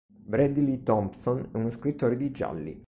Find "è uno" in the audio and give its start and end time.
1.53-1.69